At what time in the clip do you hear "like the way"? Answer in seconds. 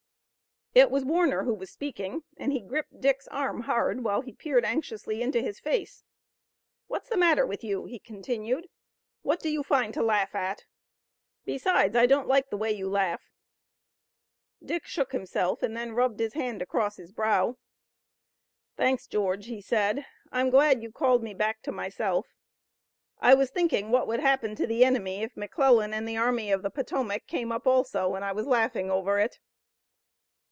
12.29-12.71